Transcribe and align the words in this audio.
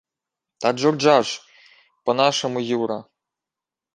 —Та 0.61 0.71
Джурджа 0.77 1.17
ж. 1.27 1.41
По-нашому 2.03 2.59
Юра. 2.79 2.99